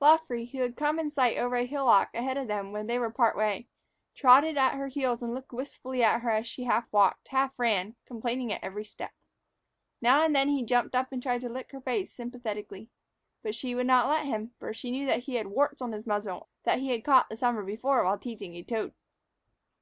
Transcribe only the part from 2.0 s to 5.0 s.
ahead of them when they were part way, trotted at her